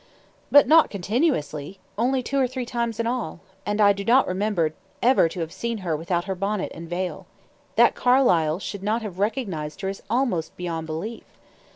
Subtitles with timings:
[0.51, 1.77] "But not continuously.
[1.95, 3.39] Only two or three times in all.
[3.67, 7.27] And I do not remember ever to have seen her without her bonnet and veil.
[7.75, 11.25] That Carlyle should not have recognized her is almost beyond belief."